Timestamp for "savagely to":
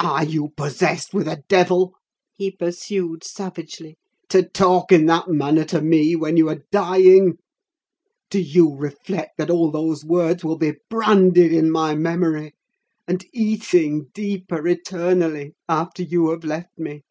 3.24-4.42